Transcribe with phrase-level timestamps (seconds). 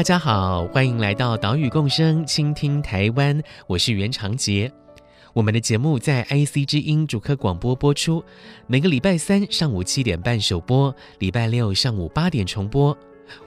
[0.00, 3.38] 大家好，欢迎来到岛屿共生，倾听台湾。
[3.66, 4.72] 我是袁长杰。
[5.34, 8.24] 我们的节目在 IC 之音主客广播播出，
[8.66, 12.96] 每个礼拜三上午七点半首播，礼拜六上午八点重播。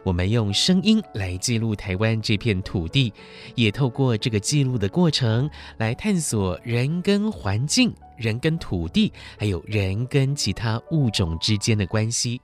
[0.04, 3.12] 我们用声音来记录台湾这片土地，
[3.56, 12.40] 也透过这个记录的过程来探索人跟环境、人跟土地，还有人跟其他物种之间的关系。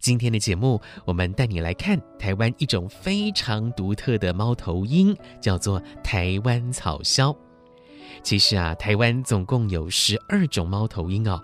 [0.00, 7.36] 今天的节目，我们带你来看台湾一种非常独特的猫头鹰，叫做台湾草鸮。
[8.22, 11.42] 其实啊，台湾总共有十二种猫头鹰哦，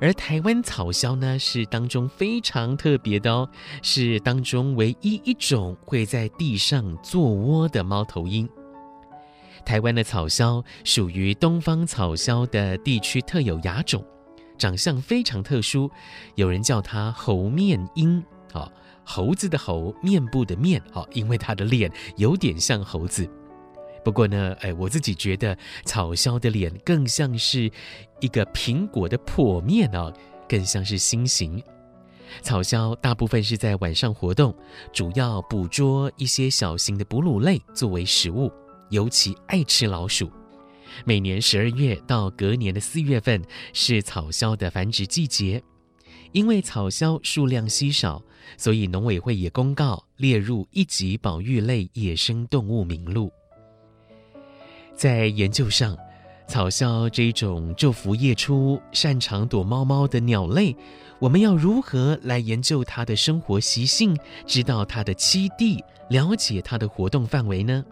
[0.00, 3.48] 而台湾草鸮呢，是当中非常特别的哦，
[3.82, 8.48] 是当中唯一一种会在地上做窝的猫头鹰。
[9.64, 14.04] 台湾的草鸮属于东方草鸮的地区特有亚种。
[14.58, 15.90] 长相非常特殊，
[16.34, 18.22] 有人叫它猴面鹰，
[18.52, 18.70] 啊，
[19.04, 23.28] 猴子的猴，面部的面，啊，因为它的脸有点像猴子。
[24.04, 27.70] 不过呢，哎，我自己觉得草鸮的脸更像是
[28.20, 30.12] 一个苹果的剖面啊，
[30.48, 31.62] 更像是心形。
[32.40, 34.54] 草鸮大部分是在晚上活动，
[34.92, 38.50] 主要捕捉一些小型的哺乳类作为食物，
[38.90, 40.30] 尤其爱吃老鼠。
[41.04, 45.62] 每年十二月到隔年的四月份是草鸮的繁殖季节，
[46.32, 48.22] 因为草鸮数量稀少，
[48.56, 53.30] 所以农委会也公告列入一级保育类野生动物名录。
[54.94, 55.96] 在研究上，
[56.46, 60.76] 草鸮这种昼伏夜出、擅长躲猫猫的鸟类，
[61.18, 64.16] 我们要如何来研究它的生活习性，
[64.46, 67.84] 知道它的栖地，了解它的活动范围呢？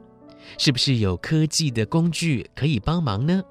[0.58, 3.42] 是不是有科技的工具可以帮忙呢？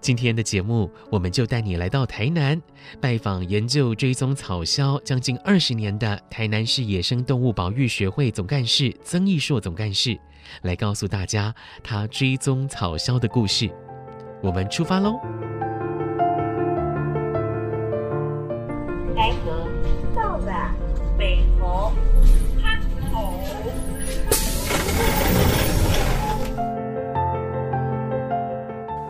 [0.00, 2.60] 今天的节目，我们就带你来到台南，
[3.00, 10.18] 拜访研究追踪草鸮将近二十年的台南市野生动物保育学会总干事曾义硕总干事，
[10.62, 13.70] 来告诉大家他追踪草鸮的故事。
[14.42, 15.20] 我们出发喽！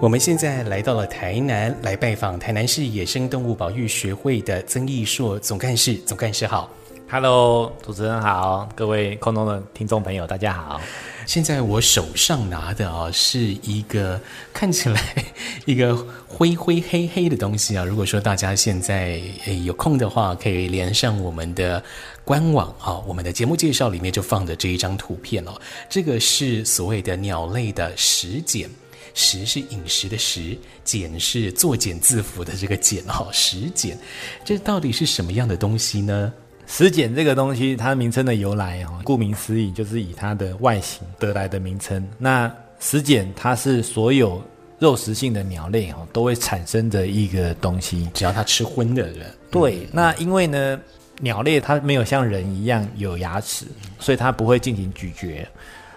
[0.04, 5.94] 我们现在来到了台南，来拜访台南市野生动物保育学会的曾义硕总干事。
[6.04, 6.70] 总干事好
[7.08, 10.78] ，Hello，主持人好，各位空中的听众朋友，大家好。
[11.24, 14.20] 现在我手上拿的啊，是一个
[14.52, 15.00] 看起来
[15.64, 15.96] 一个
[16.28, 17.82] 灰灰黑黑的东西啊。
[17.82, 21.82] 如果说大家现在诶有空的话，可以连上我们的
[22.26, 25.52] 官网啊，我们的节目介绍里面就放的这一张图片哦。
[25.88, 28.68] 这个是所谓的鸟类的食茧。
[29.14, 33.96] 食是饮食的食，茧是作茧自缚的这个茧哈，食茧，
[34.44, 36.32] 这到底是什么样的东西呢？
[36.66, 42.06] 食茧这个东西，它名称的由来哈，顾名思义就是以它的外形得来的名称。
[42.18, 44.42] 那食茧它是所有
[44.78, 49.32] 肉食性的鸟类哈都会产生的一个东西，只要它吃荤的人。
[49.50, 50.80] 对，那因为呢，
[51.20, 53.66] 鸟类它没有像人一样有牙齿，
[54.00, 55.46] 所以它不会进行咀嚼。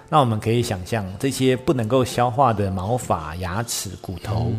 [0.09, 4.51] 那我们可以想象，这些不能够消化的毛发、牙齿、骨头，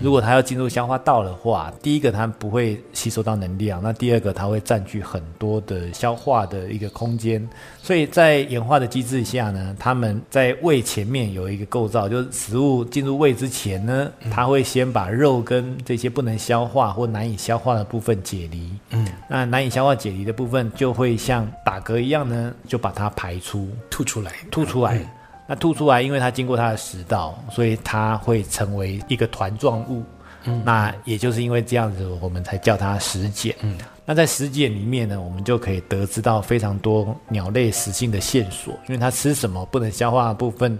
[0.00, 7.48] 如果它要进入消化道的话，第一个它不会吸收到能量，那第二个它会占据很多的消化的一个空间。
[7.82, 18.68] 所以在演化的机制下呢，它们在胃前面有一个构造，就是食物进入胃之前呢，它会先把肉跟这些不能消化或难以消化的部分解离。
[18.90, 24.95] 嗯，那难以消化解离的部分就会像打嗝一样呢，就把它排出、吐出来、吐出来。
[25.46, 30.02] 那吐出来，因为它经过它的食道，所以它会成为一个团状物。
[30.48, 33.52] 嗯，那也就是因为这样子，我们才叫它食茧。
[33.62, 40.78] 嗯，那在食茧里面呢，我们就可以得知到非常多鸟类食性的线索，因为它吃什么不能消化的部分，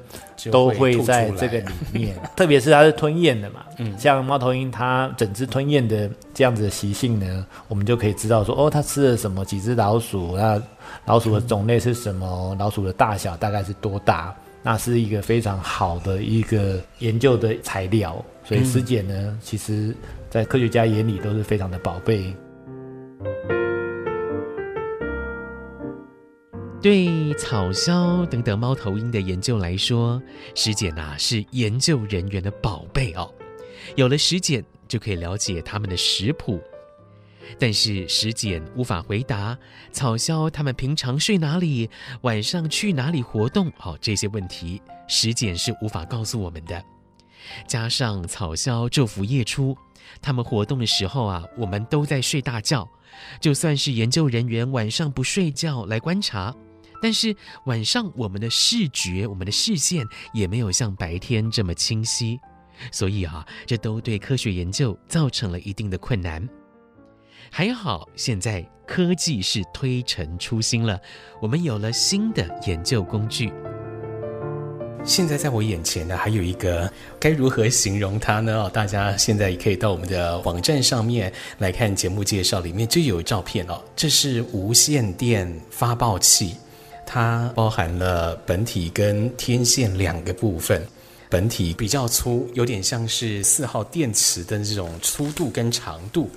[0.52, 2.16] 都会在这个里面。
[2.36, 10.62] 特别是它是吞咽的嘛，嗯， 像猫头鹰它整只吞咽的这样子的习性呢，我们就可以知道说，哦，它吃了什么几只老鼠，那
[11.06, 14.32] 老鼠的种类是什么，老鼠的大小大概是多大。
[14.66, 18.20] 那是一个非常好的一个研究的材料。
[18.42, 19.94] 所以石碱呢，嗯、其实
[20.28, 22.34] 在科学家眼里都是非常的宝贝。
[26.82, 30.20] 对草鸮等等猫头鹰的研究来说，
[30.56, 33.32] 尸检呐是研究人员的宝贝哦。
[33.94, 36.60] 有了石碱，就可以了解它们的食谱。
[37.58, 39.56] 但是石简无法回答
[39.92, 41.88] 草鸮他们平常睡哪里，
[42.22, 46.82] 晚上去哪里活动，哦，这些问题，石简是无法告诉我们的。
[47.66, 49.76] 加上草鸮昼伏夜出，
[50.20, 52.88] 他们活动的时候啊，我们都在睡大觉。
[53.40, 56.54] 就算是研究人员晚上不睡觉来观察，
[57.00, 57.34] 但是
[57.64, 60.04] 晚上我们的视觉、我们的视线
[60.34, 62.38] 也没有像白天这么清晰，
[62.90, 66.46] 所以啊，这都对科学研究造成了一定的困难。
[67.50, 71.00] 还好，现在科技是推陈出新了，
[71.40, 73.52] 我们有了新的研究工具。
[75.04, 76.90] 现在在我眼前呢，还有一个
[77.20, 78.68] 该如何形容它呢？
[78.70, 83.80] 大家现在也可以到我们的网站上面来看节目介绍，里面就有照片哦。
[83.94, 86.56] 这是无线电发报器，
[87.06, 90.84] 它包含了本体跟天线两个部分。
[91.36, 96.30] 本体比较粗，有点像是四号电池的这种粗度跟长度。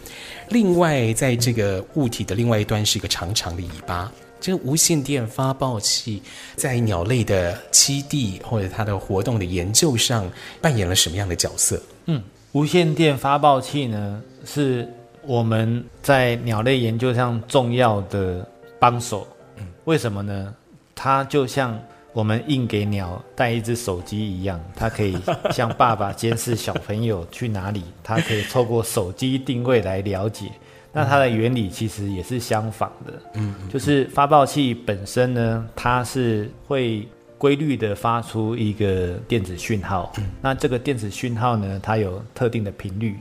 [0.49, 4.11] 另外，在这个物体的另外一端是一个长长的尾巴。
[4.41, 6.21] 这个无线电发报器
[6.57, 10.29] 在鸟类的栖地或者它的活动的研究上
[10.59, 11.81] 扮演了什么样的角色？
[12.07, 14.85] 嗯，无线电发报器呢，是
[15.21, 18.45] 我们在鸟类研究上重要的
[18.77, 19.25] 帮手。
[19.55, 20.53] 嗯，为什么呢？
[20.93, 25.17] 它就像我们硬给鸟带一只手机一样，它可以
[25.51, 30.51] 像爸爸监视小朋友去哪里，它可以透过手机定位来了解。
[30.91, 37.07] 那它的原理其实也是相仿的，嗯，就是发报器本身呢，它是会
[37.37, 43.15] 规律的发出一个电子讯号，嗯，那这个电子讯号呢，它有特定的频率，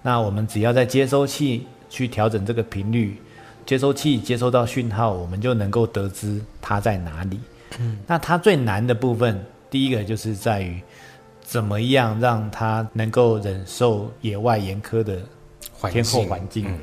[0.00, 3.20] 那我们只要在接收器去调整这个频率，
[3.66, 7.40] 接收器接收到讯号，我们就能够得知它在哪里。
[7.78, 10.80] 嗯，那它最难的部分，第一个就是在于
[11.42, 15.20] 怎么样让它能够忍受野外严苛的
[15.90, 16.66] 天候环境。
[16.68, 16.78] 嗯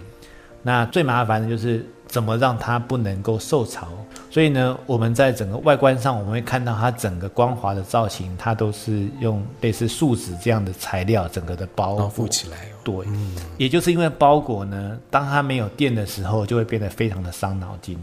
[0.68, 3.88] 那最麻烦的就是怎么让它不能够受潮，
[4.32, 12.66] 所以呢，我们在整个外观上，我们会看到它整个光滑的造型，它都是用类似树脂这样的材料，整个的包包覆起来。
[12.84, 17.96] 对，嗯，也就是因为包裹呢，当它没有电的时候，就会变得非常的伤脑筋。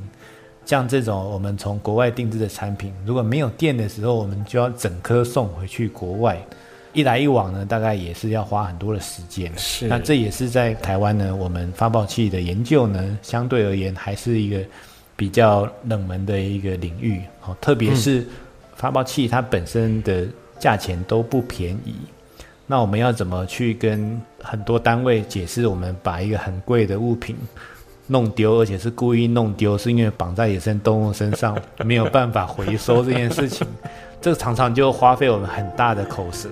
[0.64, 6.38] 像这种我们从国外定制的产品，如果没有电的时候，我们就要整颗送回去国外。
[6.94, 9.50] 一来一往呢，大概也是要花很多的时间。
[9.56, 14.62] 是，那这也是在台湾呢，我们发报器的研究呢，相对而言还是一个
[15.17, 17.23] 比较冷门的一个领域。
[17.41, 18.26] 好，特别是
[18.76, 20.26] 发报器它本身的
[20.58, 21.94] 价钱都不便宜。
[22.67, 27.35] 那我们要怎么去跟很多单位解释，我们把一个很贵的物品
[28.12, 33.67] 弄丢，而且是故意弄丢，是因为绑在野生动物身上没有办法回收这件事情，
[34.20, 36.49] 这个常常就花费我们很大的口舌。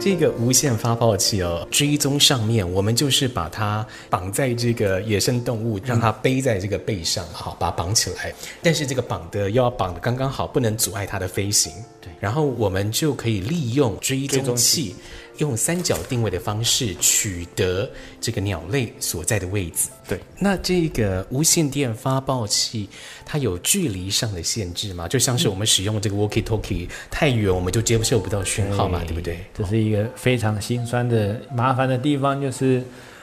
[0.00, 8.32] 这个无线发报器哦，追踪上面，我们就是把它绑在这个野生动物，让它背在这个背上，好，把它绑起来。
[8.62, 11.72] 但是这个绑的要绑的刚刚好，不能阻碍它的飞行。
[12.00, 14.94] 对，然后我们就可以利用追踪器。
[15.38, 17.88] 用三角定位的方式取得
[18.20, 19.88] 这个鸟类所在的位置。
[20.06, 22.88] 对，那这个无线电发报器
[23.24, 25.06] 它有距离上的限制吗？
[25.08, 29.38] 就像是我们使用这个 walkie-talkie 太远，我们就接收不到讯号嘛，对，对不对？
[29.54, 32.82] 这是一个非常心酸的麻烦的地方，就是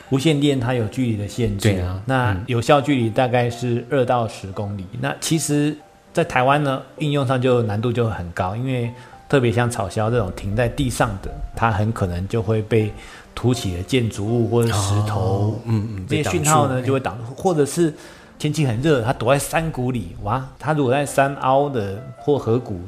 [0.10, 1.72] 无线电它有距离的限制。
[1.72, 4.86] 对啊，那有效距离大概是二到十公里。
[5.01, 5.75] 那其实，
[6.13, 8.89] 在台湾呢，应用上就难度就很高，因为。
[9.27, 12.94] 特别像草鸮这种停在地上的，它很可能就会被
[13.34, 17.94] 凸起的建筑物或者石头，哦、嗯嗯，这些讯号呢就会挡住，或者是
[18.38, 22.79] 天气很热，它躲在山谷里，哇，它如果在山凹的或河谷，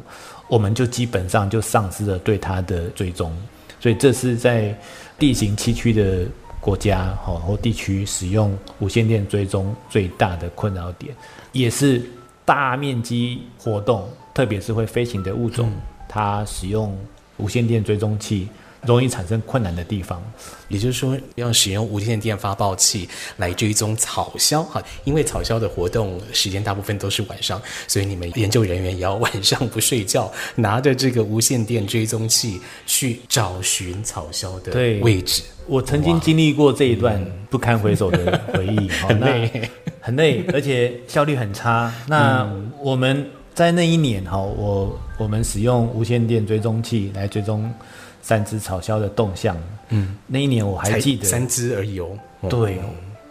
[0.48, 3.36] 我们就基本上就丧失了对它的追踪。
[3.79, 4.77] 所以这是在
[5.17, 6.27] 地形崎岖的
[6.60, 11.15] 国家或地区使用无线电追踪最大的困扰点，
[11.51, 12.01] 也是
[12.46, 15.67] 大面积活动，特别是会飞行的物种。
[15.70, 15.82] 嗯
[16.17, 16.97] 它使用
[17.38, 18.50] 无线电追踪器
[18.81, 20.19] 容易产生困难的地方，
[20.67, 23.07] 也就是说，要使用无线电发报器
[23.38, 34.71] 来追踪草鸮哈，因为草鸮的活动时间大部分都是晚上，所以你们研究人员也要晚上不睡觉，拿着这个无线电追踪器去找寻草鸮的
[35.01, 35.43] 位置。
[35.67, 39.69] 我曾经经历过这一段不堪回首的回忆， 很累，
[40.00, 41.93] 很累，而且效率很差。
[42.07, 44.96] 那我们在那一年哈，我。
[45.20, 47.74] 我们使用无线电追踪器来追踪
[48.22, 49.58] 三只草鸮的动向。
[49.90, 52.08] 嗯，那一年我还记得三只而已哦。
[52.48, 52.80] 对，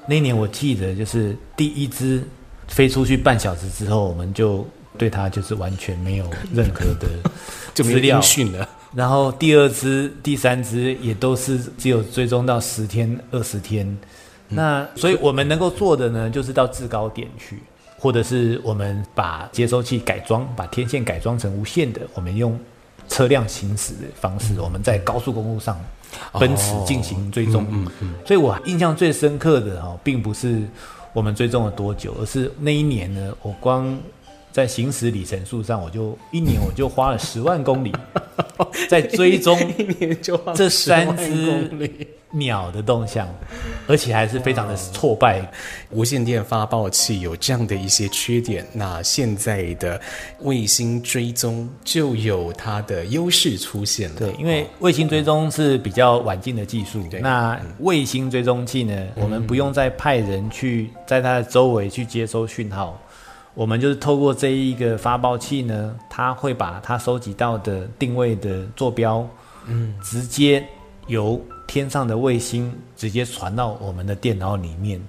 [0.08, 2.20] 那一年我记得就是第一只
[2.66, 4.66] 飞出去半小时之后，我们就
[4.98, 7.30] 对它就是完全没有任何的
[7.72, 8.68] 资料讯了。
[8.92, 13.86] 然后第二只、第三只也都是只有追踪到十天、二十天。
[14.48, 17.62] 嗯、那所以我们能够做的呢，就是到制高点去。
[18.06, 22.56] 或者是我们把接收器改装，把天线改装成无线的，我们用
[23.08, 25.76] 车辆行驶的方式，我们在高速公路上
[26.34, 27.66] 奔驰进行追踪。
[27.68, 28.14] 嗯嗯。
[28.24, 30.62] 所以我印象最深刻的哈，并不是
[31.12, 33.98] 我们追踪了多久，而是那一年呢，我光
[34.52, 37.92] 在行驶里程数上，我就一年我就花了十万公里
[38.88, 39.58] 在追踪
[40.54, 41.70] 这三只。
[42.32, 43.26] 鸟的动向，
[43.86, 45.48] 而且还是非常的挫败。
[45.90, 49.98] 无线电发报器有这样的一些缺点，那现在的
[50.40, 54.16] 卫星追踪就有它的优势出现了。
[54.18, 57.02] 对，因为卫星追踪是比较晚近的技术。
[57.08, 63.00] 对，那卫星追踪器呢，嗯，我们不用再派人去在它的周围去接收讯号，
[63.56, 69.26] 我们就是透过这一个发报器呢，它会把它收集到的定位的坐标，
[69.66, 70.62] 嗯，直接
[71.06, 75.00] 由天上的卫星直接传到我们的电脑里面，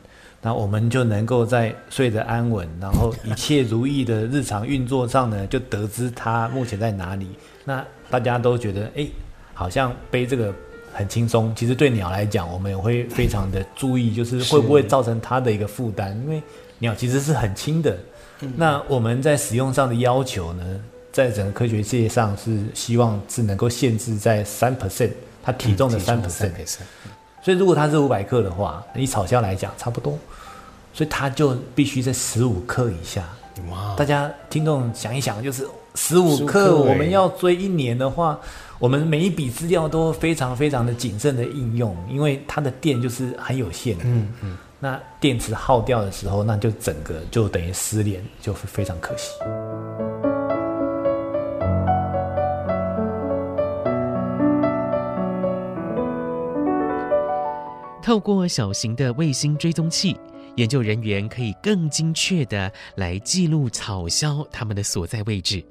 [0.41, 7.27] 那我们就能够在睡得安稳，然后一切如意的日常运作上呢，就得知它目前在哪里。
[7.65, 9.05] 那大家都觉得，哎，
[9.53, 10.55] 好像背这个
[10.93, 11.53] 很轻松。
[11.53, 16.41] 其实对鸟来讲，我们也会非常的注意，就是会不会造成它的一个负担，因为
[16.79, 17.97] 鸟其实是很轻的。
[18.55, 20.63] 那我们在使用上的要求呢，
[21.11, 25.11] 在整个科学界上是希望是能够限制在三 percent。
[25.43, 26.51] 它体重的三 percent，
[27.41, 30.19] 所以如果它是五百克的话，以草鸮来讲差不多，
[30.93, 33.23] 所以它就必须在十五克以下。
[33.69, 33.95] 哇！
[33.95, 35.65] 大家听众想一想，就是
[35.95, 38.37] 十五克，我们要追一年的话，
[38.77, 43.95] 我们每一笔资料都非常非常的谨慎的应用，因为它的电就是很有限。
[44.03, 44.57] 嗯嗯。
[44.79, 49.31] 那电池耗掉的时候，那就整个就等于失联，就非常可惜。
[58.03, 60.15] 透过小型的卫星追踪器，
[60.55, 65.61] 研究人员可以更精确的来记录草鸮它们的所在位置，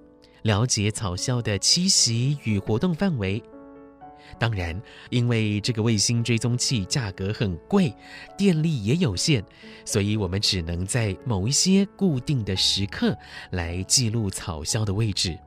[0.42, 3.42] 了解草鸮的栖息与活动范围。
[4.38, 4.80] 当然，
[5.10, 7.94] 因为这个卫星追踪器价格很贵，
[8.36, 9.42] 电力也有限，
[9.84, 13.16] 所以我们只能在某一些固定的时刻
[13.50, 15.38] 来记录草鸮的位置。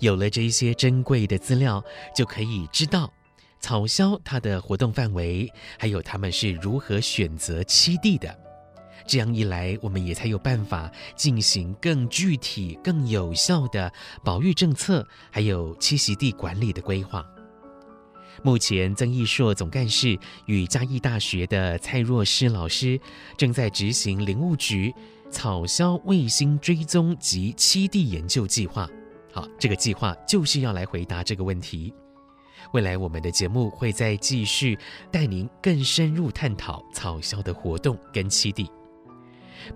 [0.00, 1.82] 有了这些珍贵的资料，
[2.14, 3.12] 就可以知道。
[3.60, 8.38] 草鸮它的活动范围，还有它们是如何选择栖地的，
[9.06, 17.26] 这样一来，我们也才有办法进行更具体、更有效的保育政策，还有栖息地管理的规划。
[18.42, 22.98] 目前，曾义硕总干事与嘉义大学的蔡若诗老师
[23.36, 24.94] 正在执行林务局
[25.30, 28.88] 草鸮卫星追踪及栖地研究计划。
[29.32, 31.92] 好，这个计划就是要来回答这个问题。
[32.72, 34.78] 未来我们的节目会再继续
[35.10, 38.70] 带您更深入探讨草鸮的活动跟栖地。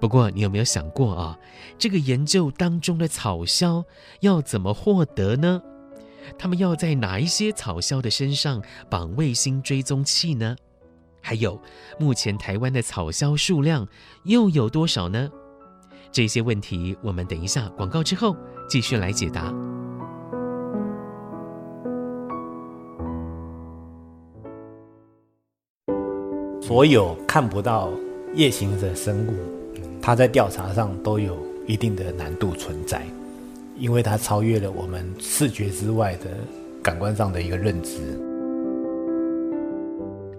[0.00, 1.38] 不过，你有没有想过啊？
[1.78, 3.84] 这个研究当中的草鸮
[4.20, 5.60] 要怎么获得呢？
[6.38, 10.56] 他们要在哪一些草鸮的身上绑卫星追踪器呢？
[11.20, 11.60] 还有，
[11.98, 13.86] 目前台湾的草鸮数量
[14.24, 15.30] 又有多少呢？
[16.10, 18.36] 这些问题，我们等一下广告之后
[18.68, 19.54] 继续来解答。
[26.60, 27.90] 所有看不到
[28.34, 29.34] 夜行的生物，
[30.00, 31.36] 它在调查上都有
[31.66, 33.06] 一定的难度存在，
[33.82, 36.30] 因为它超越了我们视觉之外的
[36.80, 37.98] 感官上的一个认知。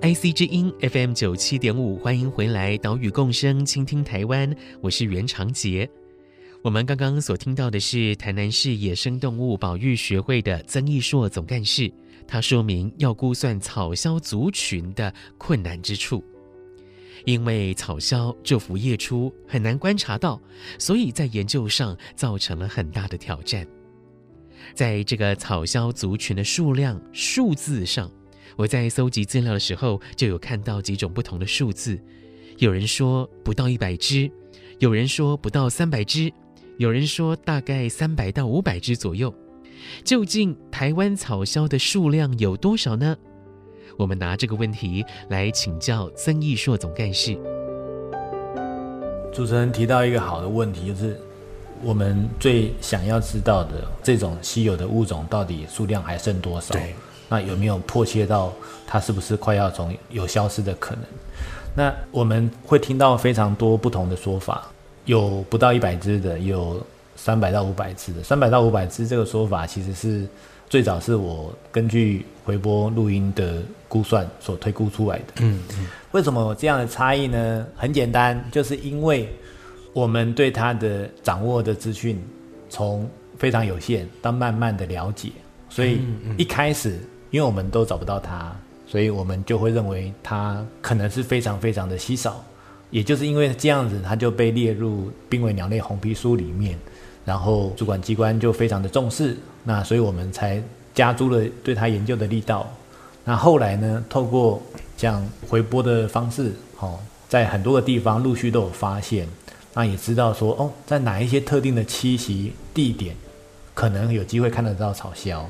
[0.01, 5.89] IC 之音 FM 九七点五，欢迎回来，岛屿共生，倾听台湾，我是袁长杰。
[6.61, 11.91] 我们刚刚所听到的是台南市野生动物保育学会的曾义硕总干事。
[12.25, 16.23] 他说明要估算草鸮族群的困难之处，
[17.25, 20.41] 因为草鸮昼伏夜出，很难观察到，
[20.77, 23.65] 所以在研究上造成了很大的挑战。
[24.73, 28.11] 在这个草鸮族群的数量数字上，
[28.55, 31.99] 我在搜集资料的时候就有看到几种不同的数字，
[32.57, 34.29] 有人说不到一百只，
[34.79, 36.31] 有人说不到三百只，
[36.77, 39.33] 有人说大概三百到五百只左右。
[40.03, 43.17] 究竟台湾草鸮的数量有多少呢？
[43.97, 47.37] 我们拿这个问题来请教曾义硕总干事。
[49.31, 51.19] 主持人提到一个好的问题，就是
[51.81, 56.73] 我们最想要知道的这种稀有的物种到底数量还剩多少？
[56.73, 56.93] 对，
[57.29, 58.53] 那有没有迫切到
[58.85, 61.03] 它是不是快要从有消失的可能？
[61.75, 64.67] 那我们会听到非常多不同的说法，
[65.05, 66.79] 有不到一百只的，有
[67.15, 68.21] 三百到五百只的。
[68.21, 70.27] 三百到五百只这个说法，其实是
[70.73, 75.25] 最早是我根据回波录音的估算所推估出来的。
[75.41, 77.63] 嗯嗯，为什么有这样的差异呢？
[77.75, 79.29] 很简单，就是因为。
[79.93, 82.19] 我们对它的掌握的资讯，
[82.71, 85.29] 从非常有限到慢慢的了解，
[85.69, 85.99] 所以
[86.35, 86.99] 一开始，
[87.29, 88.51] 因为我们都找不到它，
[88.87, 92.43] 所以我们就会认为它可能是非常非常的稀少。
[92.89, 96.75] 也就是因为这样子，它就被列入濒危鸟类红皮书里面，
[97.25, 100.61] 然后主管机关就非常的重视，那所以我们才
[100.93, 102.69] 加诸了对他研究的力道。
[103.23, 104.61] 那后来呢，透过
[104.97, 106.99] 这样回播的方式，哦，
[107.29, 109.27] 在很多个地方陆续都有发现。
[109.73, 113.15] 那也知道说哦，在哪一些特定的栖息地点，
[113.73, 115.41] 可能有机会看得到草鸮。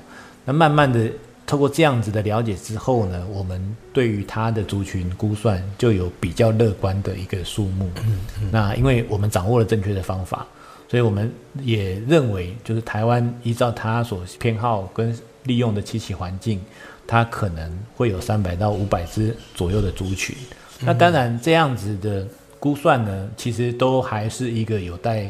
[0.45, 1.09] 那慢慢的
[1.45, 7.89] 透过这样子的了解之后呢，我们对于它的族群估算就有比较乐观的一个数目。
[8.05, 8.49] 嗯嗯。
[8.51, 10.47] 那因为我们掌握了正确的方法，
[10.93, 11.33] 所以我们
[11.63, 16.61] 也认为，就是台湾依照它所偏好跟利用的栖息环境，
[17.07, 20.35] 它可能会有三百到五百只左右的族群。
[20.81, 22.27] 那当然这样子的。
[22.59, 25.29] 估算呢，其实都还是一个有待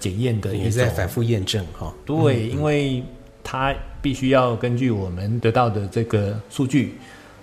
[0.00, 1.94] 检验的，也在反复验证哈。
[2.04, 3.00] 对，因为
[3.44, 6.96] 它必须要根据我们得到的这个数据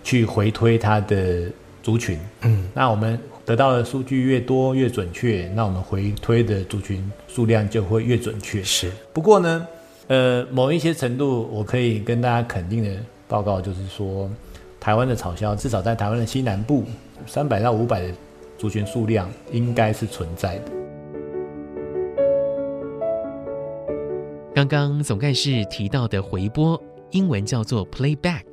[0.04, 1.50] 去回推它的
[1.82, 2.20] 族群。
[2.42, 3.18] 嗯，那我们
[3.50, 8.62] 得到的数据越多越准确，那我们回推的族群数量就会越准确。
[8.62, 8.92] 是。
[9.12, 9.68] 不过呢，
[10.06, 12.92] 呃，某一些程度，我可以跟大家肯定的
[13.28, 14.30] 报告，就是说，
[14.80, 16.84] 台湾的草鸮至少在台湾的西南部，
[17.26, 18.14] 三百到五百的。
[18.56, 20.66] 族群数量应该是存在的。
[24.54, 26.80] 刚刚总干事提到的回波，
[27.12, 28.44] 英文叫做 playback，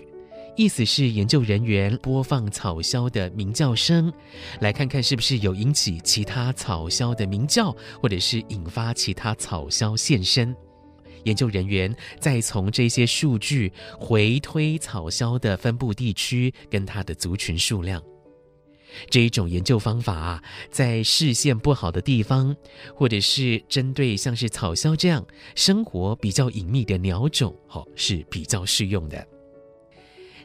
[0.57, 4.11] 意思是研究人员播放草枭的鸣叫声，
[4.61, 10.57] 来看看是不是有引起其他草枭的鸣叫，或者是引发其他草枭现身。
[11.25, 18.03] 研究人员再从这些数据回推草枭的分布地区跟它的族群数量。
[19.11, 22.57] 这一种研究方法啊，在视线不好的地方，
[22.95, 25.23] 或者是针对像是草枭这样
[25.55, 29.36] 生活比较隐秘的鸟种，哦，是比较适用的。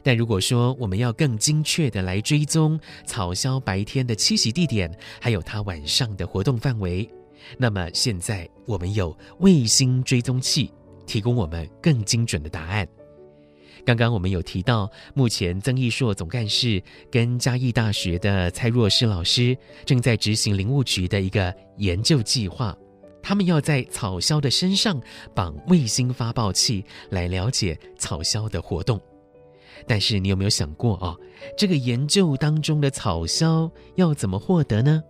[0.02, 7.08] 但如果说我们要更精确的来追踪草鸮白天的栖息地点，还有它晚上的活动范围，
[7.56, 10.72] 那么现在我们有卫星追踪器，
[11.06, 12.86] 提供我们更精准的答案。
[13.84, 22.76] 刚刚我们有提到，目前曾义硕总干事跟嘉义大学的蔡若诗老师正在执行林务局的一个研究计划，
[23.20, 25.00] 他们要在草鸮的身上
[25.34, 29.00] 绑卫星发报器，来了解草鸮的活动。
[29.86, 31.18] 但是你有没有想过哦，
[31.56, 35.02] 这个研究当中的草鸮要怎么获得呢？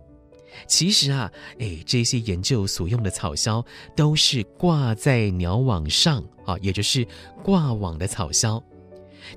[0.67, 7.07] 其实啊，诶，这些研究所用的草鸮都是挂在鸟网上啊，也就是
[7.43, 8.61] 挂网的草鸮。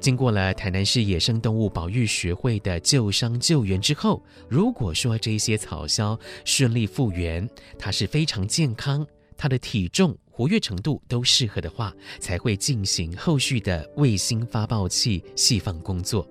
[0.01, 16.27] 经过了台南市野生动物保育学会的救伤救援之后，如果说这些草鸮顺利复原，它是非常健康，它的体重、活跃程度都适合的话，才会进行后续的卫星发报器细放工作。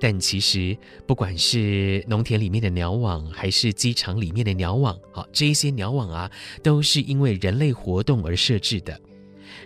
[0.00, 6.30] 但其实，不管是农田里面的鸟网，还是机场里面的鸟网，好，这一些鸟网啊，
[6.62, 8.98] 都是因为人类活动而设置的。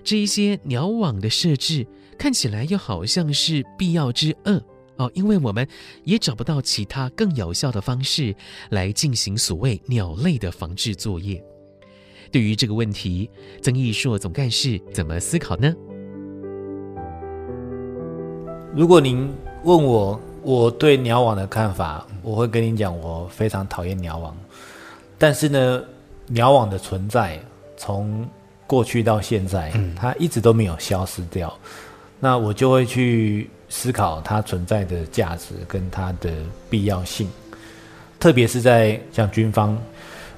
[0.03, 1.87] 这一些鸟网的设置
[2.19, 4.61] 看起来又好像是必要之恶
[4.97, 5.69] 哦，因为我们
[6.05, 8.35] 也找不到其他更有效的方式
[8.71, 11.45] 来进行所谓鸟类的防治作业。
[12.31, 13.31] 对于这个问题，
[13.63, 15.75] 曾义硕总干事怎么思考呢？
[18.75, 19.33] 如果您
[19.65, 24.37] 问我我对鸟网的看法，我会跟你讲，我非常讨厌鸟网。
[25.19, 25.83] 但是呢，
[26.27, 27.41] 鸟网的存在
[27.77, 28.29] 从
[28.67, 31.53] 过去到现在，它一直都没有消失掉。
[32.21, 36.31] 那我就会去思考它存在的价值跟它的
[36.69, 37.29] 必要性。
[38.19, 39.79] 特别是在像军方，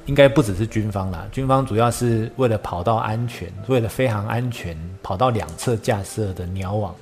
[0.08, 6.94] 应该不只是军方啦，军方主要是为了跑道安全，为了飞航安全，跑道两侧架设的鸟网。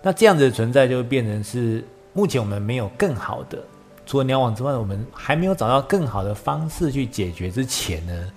[0.00, 3.58] 那这样子的存在就会变成是，目前我们没有更好的，
[4.06, 8.32] 除了鸟网之外，我们还没有找到更好的方式去解决之前呢，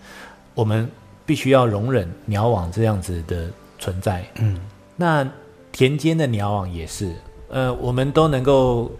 [0.55, 0.89] 我们
[1.23, 4.25] 必须要容忍鸟网这样子的存在。
[4.39, 4.59] 嗯，
[4.95, 5.29] 那
[5.71, 7.13] 田间的鸟网也是，
[7.49, 8.91] 呃，我们都能够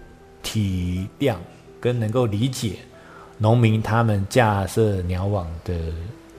[0.43, 1.36] 体谅
[1.82, 2.76] 跟能够理解
[3.39, 5.73] 农民他们架设鸟网的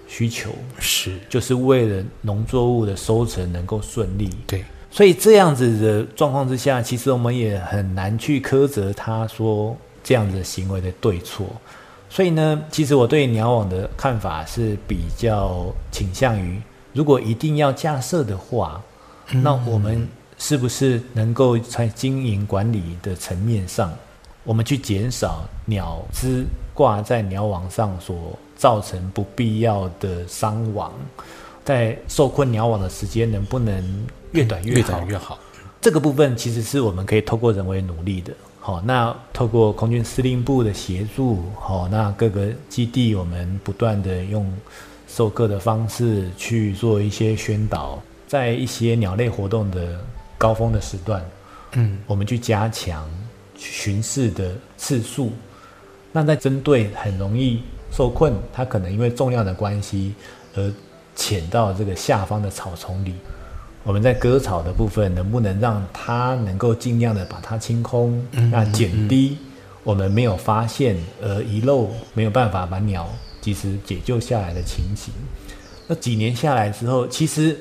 [0.06, 4.30] 需求，是，就是为了农作物的收成能够顺利。
[4.46, 11.46] 对，所以这样子的状况之下，其实我们也很难去苛责他说这样子的行为的对错。
[12.08, 16.60] 所以呢，其实我对鸟网的看法是比较倾向于，
[16.92, 18.82] 如果一定要架设的话，
[19.28, 23.92] 嗯，那我们是不是能够在经营管理的层面上，
[24.42, 26.44] 我们去减少鸟只
[26.80, 28.16] 挂在鸟网上所
[28.56, 30.90] 造成不必要的伤亡，
[31.62, 34.78] 在受困鸟网的时间能不能越短越好？
[34.78, 35.38] 越短越好。
[35.78, 38.32] 这个部分其实是我们可以透过人为努力的。
[38.60, 44.50] 好，那透过空军司令部的协助，好，那各个基地我们不断的用
[45.06, 50.00] 授课的方式去做一些宣导，在一些鸟类活动的
[50.38, 51.22] 高峰的时段，
[51.72, 53.06] 嗯，我们去加强
[53.58, 55.30] 巡视的次数。
[56.12, 60.14] 那在针对很容易受困，它可能因为重量的关系
[60.54, 60.72] 而
[61.14, 63.14] 潜到这个下方的草丛里。
[63.82, 68.22] 我们在割草的部分，能不能让它能够尽量的把它清空？
[68.32, 69.38] 嗯、那减低
[69.82, 73.08] 我们没有发现而遗漏，没有办法把鸟
[73.40, 75.14] 及时解救下来的情形。
[75.86, 77.58] 那几年下来之后，其实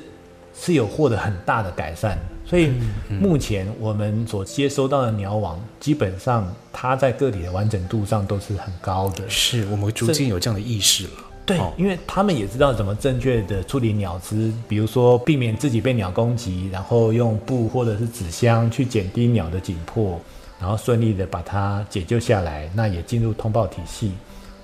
[0.54, 2.18] 是有获得很大的改善。
[2.50, 2.72] 所以
[3.20, 9.30] 目前我们所接收到的鸟网，基本上它在个体的完整度上都是很高的。
[9.30, 11.10] 是我们逐渐有这样的意识了。
[11.46, 20.20] 对，因为他们也知道怎么正确的处理鸟只，比如说避免自己被鸟攻击，然后用布或者是纸箱去减低鸟的紧迫，
[20.60, 24.10] 然后顺利的把它解救下来，那也进入通报体系，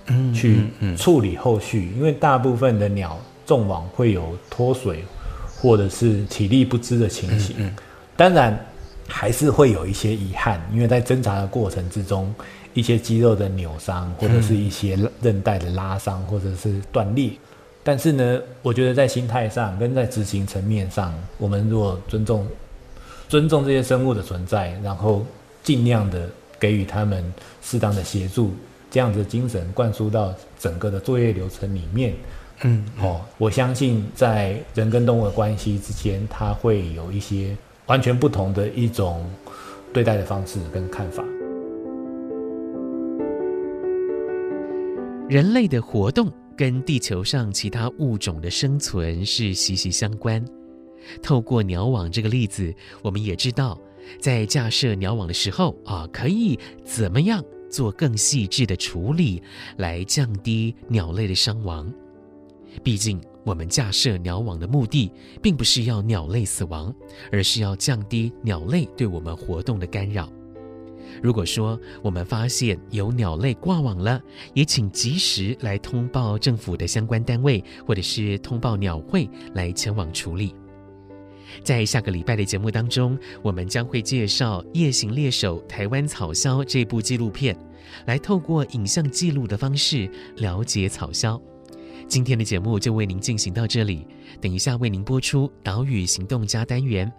[0.06, 1.92] 嗯，去处理后续。
[1.96, 5.04] 因为大部分的鸟中网会有脱水
[5.60, 7.74] 或者是体力不支的情形，嗯，
[8.16, 8.58] 当然
[9.08, 12.34] 还是会有一些遗憾，因为在挣扎的过程之中。
[12.74, 17.30] 一些肌肉的扭伤，或者是一些韧带的拉伤，或者是断裂。
[17.82, 22.46] 但是呢，我觉得在心态上跟在执行层面上，我们如果尊重
[23.30, 25.24] 尊重这些生物的存在，然后
[25.62, 26.28] 尽量的
[26.60, 27.24] 给予他们
[27.62, 28.50] 适当的协助，
[28.90, 32.12] 这样子的精神灌输到整个的作业流程里面，
[32.62, 37.54] 嗯，哦，我相信在人跟动物的关系之间，它会有一些
[37.86, 39.24] 完全不同的一种
[39.92, 41.22] 对待的方式跟看法。
[45.28, 50.42] 人类的活动跟地球上其他物种的生存是息息相关。
[51.22, 53.78] 透过鸟网这个例子，我们也知道，
[54.18, 59.42] 在架设鸟网的时候啊，可以怎么样做更细致的处理，
[59.76, 61.92] 来降低鸟类的伤亡。
[62.82, 65.10] 毕竟，我们架设鸟网的目的，
[65.42, 66.94] 并不是要鸟类死亡，
[67.30, 70.30] 而是要降低鸟类对我们活动的干扰。
[71.22, 74.20] 如果说我们发现有鸟类挂网了，
[74.52, 80.54] 也请及时来通报政府的相关单位，或者是通报鸟会来前往处理。
[81.62, 87.56] 在下个礼拜的节目当中，我们将会介绍《夜行猎手台湾草鸮》这部纪录片，
[88.04, 91.40] 来透过影像记录的方式了解草鸮。
[92.08, 94.06] 今天的节目就为您进行到这里，
[94.40, 97.12] 等一下为您播出《岛屿行动家》单元。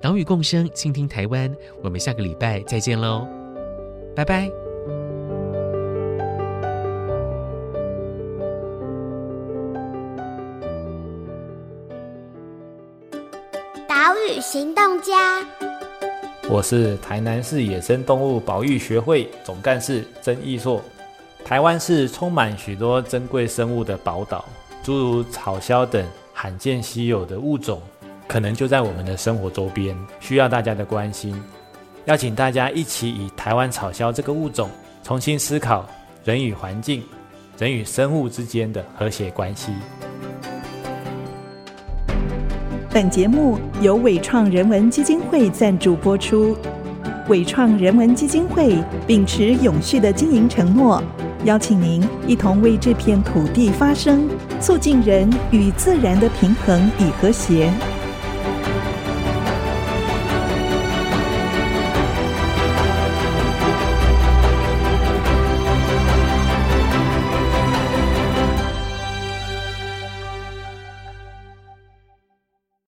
[0.00, 1.52] 岛屿共生，倾听台湾。
[1.82, 3.26] 我们下个礼拜再见喽，
[4.14, 4.50] 拜拜。
[13.88, 15.46] 岛屿行动家，
[16.50, 20.82] 我是台南市野生动物保育学会总干事曾义硕。
[21.44, 24.44] 台湾是充满许多珍贵生物的宝岛，
[24.82, 27.80] 诸如草鸮等罕见稀有的物种。
[28.26, 31.42] 可能就在我们的生活周边，需要大家的关心。
[32.04, 34.68] 邀请大家一起以台湾草鸮这个物种，
[35.02, 35.88] 重新思考
[36.24, 37.02] 人与环境、
[37.56, 39.72] 人与生物之间的和谐关系。
[42.90, 46.54] 本节目由伟创人文基金会赞助播出。
[47.28, 51.02] 伟创人文基金会秉持永续的经营承诺，
[51.48, 54.28] 邀请您一同为这片土地发声，
[54.60, 57.72] 促进人与自然的平衡与和谐。